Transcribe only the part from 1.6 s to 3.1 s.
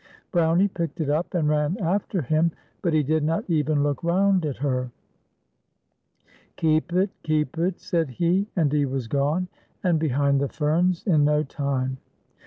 after him, but he